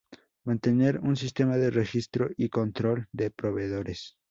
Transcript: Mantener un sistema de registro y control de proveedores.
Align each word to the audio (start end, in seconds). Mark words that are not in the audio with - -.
Mantener 0.45 0.99
un 1.01 1.15
sistema 1.15 1.57
de 1.57 1.69
registro 1.69 2.27
y 2.35 2.49
control 2.49 3.07
de 3.11 3.29
proveedores. 3.29 4.17